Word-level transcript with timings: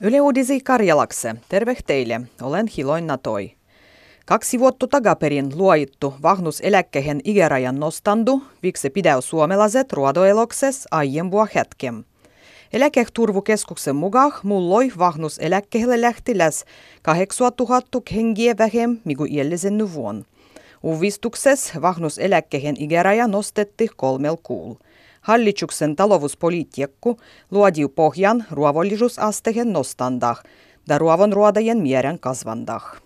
Yle 0.00 0.20
Uudisi 0.20 0.60
Karjalakse, 0.60 1.34
terve 1.48 1.76
teille, 1.86 2.20
olen 2.42 2.66
Hiloin 2.76 3.06
Natoi. 3.06 3.52
Kaksi 4.26 4.58
vuotta 4.58 4.86
takaperin 4.86 5.52
luoittu 5.54 6.14
vahnuseläkkeen 6.22 7.20
ikärajan 7.24 7.80
nostandu, 7.80 8.42
viksi 8.62 8.90
pidäy 8.90 9.22
suomalaiset 9.22 9.92
ruodoelokses 9.92 10.86
aiempua 10.90 11.46
hetken. 11.54 12.04
Eläketurvukeskuksen 12.72 13.96
mukaan 13.96 14.32
mulloi 14.42 14.92
vahnuseläkkeelle 14.98 16.00
lähti 16.00 16.38
läs 16.38 16.64
8000 17.02 18.00
hengiä 18.14 18.54
vähem 18.58 18.98
migu 19.04 19.24
iällisen 19.24 19.94
vuon. 19.94 20.24
Uvistuksessa 20.84 21.82
vahnuseläkkeen 21.82 22.76
ikäraja 22.78 23.26
nostetti 23.26 23.88
kolmel 23.96 24.36
kuul. 24.42 24.74
Hallituksen 25.28 25.96
talouspolitiikku 25.96 27.20
luodi 27.50 27.88
pohjan 27.88 28.44
ruovollisuusasteen 28.50 29.72
nostandah 29.72 30.42
ja 30.88 30.98
ruovon 30.98 31.32
ruodajen 31.32 31.88
määrän 31.88 32.18
kasvandah. 32.18 33.02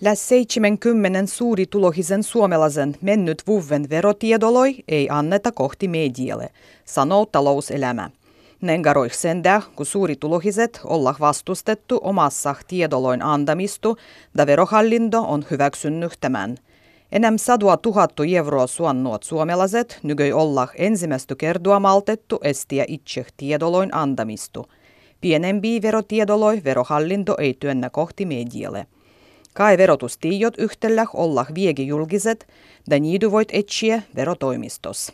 Läs 0.00 0.28
70 0.28 1.26
suuritulohisen 1.26 2.22
suomalaisen 2.22 2.96
mennyt 3.00 3.42
vuven 3.46 3.90
verotiedoloi 3.90 4.74
ei 4.88 5.08
anneta 5.10 5.52
kohti 5.52 5.88
medialle, 5.88 6.48
sanoo 6.84 7.26
talouselämä. 7.26 8.10
Nengaroih 8.60 9.14
sendä, 9.14 9.62
kun 9.76 9.86
suuritulohiset 9.86 10.80
olla 10.84 11.14
vastustettu 11.20 12.00
omassa 12.02 12.54
tiedoloin 12.68 13.22
antamistu, 13.22 13.96
da 14.38 14.46
verohallinto 14.46 15.20
on 15.20 15.44
hyväksynyt 15.50 16.12
tämän– 16.20 16.56
Enää 17.12 17.32
sadua 17.36 17.76
tuhattu 17.76 18.22
euroa 18.22 18.66
suonnuot 18.66 19.22
suomalaiset 19.22 19.98
nykyi 20.02 20.32
olla 20.32 20.68
ensimmäistä 20.74 21.34
kertoa 21.34 21.80
maltettu 21.80 22.38
estiä 22.42 22.84
itse 22.88 23.26
tiedoloin 23.36 23.94
antamistu. 23.94 24.66
Pienempi 25.20 25.82
verotiedoloi 25.82 26.64
verohallinto 26.64 27.36
ei 27.38 27.56
työnnä 27.60 27.90
kohti 27.90 28.26
medialle. 28.26 28.86
Kai 29.54 29.78
verotustiijot 29.78 30.54
yhtellä 30.58 31.06
olla 31.14 31.46
viegi 31.54 31.86
julkiset, 31.86 32.46
da 32.90 33.00
niidu 33.00 33.30
voit 33.30 33.48
etsiä 33.52 34.02
verotoimistos. 34.16 35.12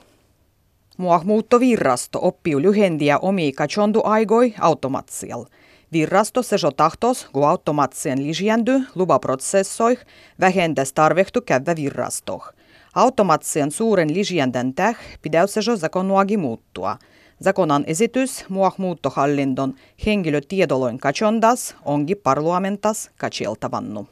Muahmuuttovirrasto 0.96 2.18
oppii 2.22 2.62
lyhendiä 2.62 3.18
omi 3.18 3.52
kachondu 3.52 4.00
aigoi 4.04 4.54
automatsial– 4.60 5.44
Virrasto 5.92 6.42
sejo 6.42 6.70
tahtos, 6.70 7.28
kun 7.32 7.48
automaatisen 7.48 8.26
lisäändy 8.26 8.80
lupaprosessoih 8.94 9.98
vähentäisi 10.40 10.94
tarvehtu 10.94 11.40
käydä 11.40 11.76
virrastoh. 11.76 12.52
Automaattisen 12.94 13.70
suuren 13.70 14.14
lisändän 14.14 14.74
täh 14.74 14.96
pidäy 15.22 15.46
sejo 15.46 15.76
zakonuagi 15.76 16.36
muuttua. 16.36 16.98
Zakonan 17.44 17.84
esitys 17.86 18.44
muah 18.48 18.74
muuttohallinton 18.78 19.74
henkilötiedoloin 20.06 20.98
kachondas 20.98 21.76
ongi 21.84 22.14
parlamentas 22.14 23.10
kacheltavannu. 23.16 24.08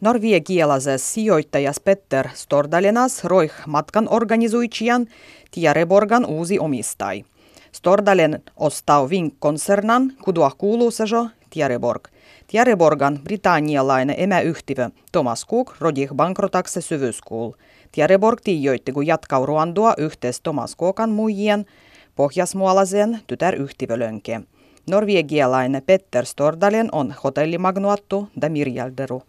Norviegialaisessa 0.00 1.12
sijoittajas 1.12 1.80
Petter 1.80 2.28
Stordalenas 2.34 3.24
roih 3.24 3.52
matkan 3.66 4.08
organizuitsijan 4.10 5.06
Tiareborgan 5.50 6.24
uusi 6.26 6.58
omistai– 6.58 7.24
Stordalen 7.74 8.42
ostaa 8.56 9.10
Vink-konsernan, 9.10 10.12
kudua 10.24 10.50
kuuluu 10.58 10.90
sejo 10.90 11.28
Tiereborg. 11.50 12.08
Tiereborgan 12.46 13.18
britannialainen 13.24 14.16
emäyhtiö 14.18 14.90
Thomas 15.12 15.46
Cook 15.46 15.74
rodih 15.80 16.14
bankrotakse 16.14 16.80
syvyyskuul. 16.80 17.52
Tiereborg 17.92 18.38
tiijoitti, 18.44 18.92
kun 18.92 19.06
jatkau 19.06 19.46
ruandua 19.46 19.94
yhteis 19.98 20.40
Thomas 20.40 20.76
Cookan 20.76 21.10
muijien 21.10 21.66
pohjasmuolaisen 22.16 23.20
tytäryhtiölönke. 23.26 24.40
Norvegialainen 24.90 25.82
Petter 25.82 26.24
Stordalen 26.24 26.88
on 26.92 27.14
hotellimagnuattu 27.24 28.28
da 28.40 28.48
mirjalderu. 28.48 29.22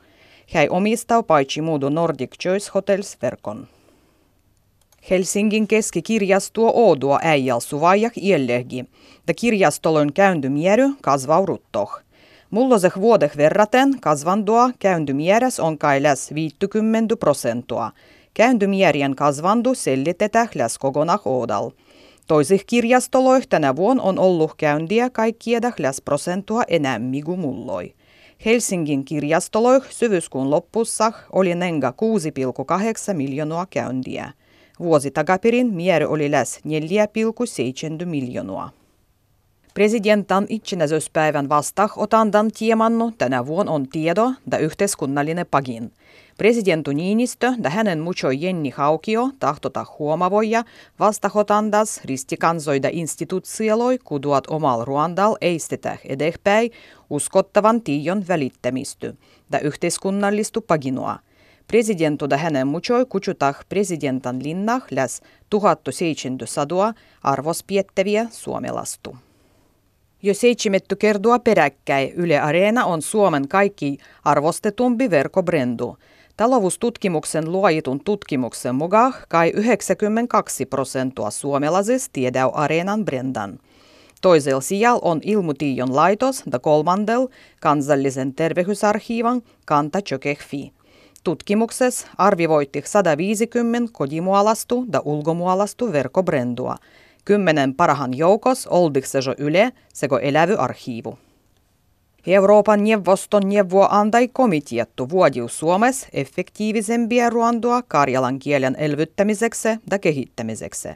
Hän 0.54 0.68
omistaa 0.70 1.24
paitsi 1.24 1.62
muudu 1.62 1.90
Nordic 1.90 2.32
Choice 2.44 2.72
Hotels 2.76 3.18
verkon. 3.22 3.68
Helsingin 5.10 5.68
keskikirjasto 5.68 6.72
Oodua 6.74 7.20
äijäl 7.24 7.60
suvajak 7.60 8.18
iellehgi, 8.18 8.86
da 9.28 9.34
kirjastolon 9.34 10.14
käyndymieri 10.14 10.84
kasvauruttoh. 11.02 12.00
Mulloseh 12.50 12.94
vuodeh 12.96 13.38
verraten 13.38 14.02
kasvandua 14.02 14.70
käyndymieres 14.80 15.60
on 15.60 15.78
kai 15.78 16.04
läs 16.04 16.34
50 16.34 17.16
prosentua. 17.16 17.92
Käyndymierien 18.34 19.16
kasvandu 19.16 19.76
sellitetään 19.76 20.48
läs 20.56 20.78
kokonaan 20.78 21.20
oodal. 21.26 21.72
Toisih 22.28 22.66
kirjastoloih 22.68 23.48
tänä 23.48 23.76
vuonna 23.76 24.04
on 24.04 24.20
ollut 24.20 24.54
käyntiä 24.58 25.10
kaikkiedä 25.10 25.72
läs 25.80 26.02
prosentua 26.02 26.64
enemmän 26.68 27.24
kuin 27.26 27.40
mulloi. 27.40 27.94
Helsingin 28.46 29.06
kirjastoloih 29.06 29.84
syvyskuun 29.90 30.50
loppussa 30.50 31.12
oli 31.32 31.56
nenga 31.56 31.94
6,8 33.10 33.14
miljoonaa 33.14 33.66
käyntiä. 33.70 34.32
Vuosi 34.80 35.12
takaperin 35.12 35.74
määrä 35.74 36.08
oli 36.08 36.32
läs 36.32 36.60
4,7 38.00 38.06
miljoonaa. 38.06 38.72
Presidentan 39.74 40.46
itsenäisyyspäivän 40.50 41.48
otandan 41.96 42.52
tiemannu 42.52 43.12
tänä 43.18 43.46
vuonna 43.46 43.72
on 43.72 43.90
tiedo 43.90 44.32
ja 44.52 44.58
yhteiskunnallinen 44.58 45.46
pagin. 45.52 45.94
Presidentu 46.38 46.92
Niinistö 46.92 47.54
ja 47.64 47.70
hänen 47.70 48.00
mucho 48.00 48.32
Jenni 48.32 48.70
Haukio 48.70 49.30
tahtota 49.40 49.86
huomavoja 50.00 50.64
vastahotandas 51.00 52.02
ristikansoida 52.06 52.90
instituutioloi 52.92 53.98
kuduat 53.98 54.44
omal 54.48 54.86
Ruandal 54.86 55.36
eistetä 55.42 55.98
edespäin 56.10 56.72
uskottavan 57.10 57.82
tiion 57.82 58.28
välittämisty 58.28 59.18
ja 59.52 59.60
yhteiskunnallistu 59.60 60.62
paginua– 61.68 61.72
Presidentuda 61.76 62.38
hänen 62.38 62.68
muchoi 62.68 63.06
kutsutah 63.06 63.66
presidentan 63.70 64.44
linnah 64.44 64.84
läs 64.92 65.22
1700 65.50 66.94
arvospiettäviä 67.24 68.28
suomelastu. 68.32 69.16
Jo 70.24 70.34
seitsemätty 70.34 70.96
kertoa 70.96 71.40
peräkkäin 71.40 72.14
Yle 72.14 72.40
Areena 72.40 72.86
on 72.86 73.02
Suomen 73.02 73.48
kaikki 73.48 73.98
arvostetumpi 74.24 75.10
verkobrendu. 75.10 75.98
Taloustutkimuksen 76.38 77.52
luojitun 77.52 78.00
tutkimuksen 78.04 78.76
mukaan 78.76 79.14
kai 79.30 79.50
92 79.50 80.66
prosenttia 80.66 81.30
suomalaisista 81.30 82.10
tiedää 82.14 82.48
Areenan 82.48 83.06
brendan. 83.06 83.60
Toisella 84.22 84.62
sijalla 84.62 85.02
on 85.04 85.20
Ilmutiion 85.24 85.96
laitos 85.96 86.44
ja 86.52 86.60
kolmandel 86.60 87.28
kansallisen 87.62 88.34
terveysarkiivan 88.34 89.42
kanta 89.66 90.02
Tjökehfi. 90.02 90.75
Tutkimuksessa 91.26 92.08
arvioitti 92.18 92.84
150 92.86 93.90
kodimualastu 93.94 94.86
ja 94.94 95.00
ulkomualastu 95.00 95.92
verkobrendua. 95.92 96.76
Kymmenen 97.26 97.76
parahan 97.76 98.18
joukos 98.18 98.68
oldiksego 98.68 99.36
yle 99.38 99.72
sego 99.94 100.20
elävy 100.20 100.56
arkiivu. 100.56 101.18
Euroopan 102.28 102.84
neuvoston 102.84 103.50
neuvo 103.50 103.88
antai 103.92 104.28
komitiettu 104.28 105.10
vuodiu 105.10 105.48
Suomessa 105.48 106.08
effektiivisempia 106.14 107.30
ruandua 107.30 107.82
karjalan 107.82 108.40
kielen 108.40 108.76
elvyttämiseksi 108.80 109.70
ja 109.92 110.00
kehittämiseksi. 110.00 110.90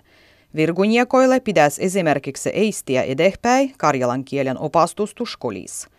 Virguniekoille 0.56 1.40
pitäisi 1.40 1.84
esimerkiksi 1.84 2.50
eistiä 2.50 3.04
edespäin 3.04 3.74
karjalan 3.78 4.26
kielen 4.26 4.60
opastustuskolissa. 4.60 5.90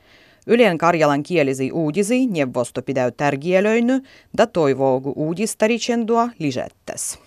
Ylen 0.47 0.79
karjalan 0.79 1.23
kielisi 1.23 1.73
uudisi 1.73 2.27
neuvosto 2.27 2.83
pidäy 2.83 3.11
tärkeälöiny 3.11 4.03
da 4.37 4.47
toivoo 4.47 5.03
uudistaricendua 5.17 6.29
lisättäs. 6.39 7.19